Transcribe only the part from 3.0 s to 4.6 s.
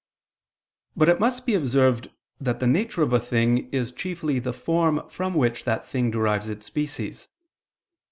of a thing is chiefly the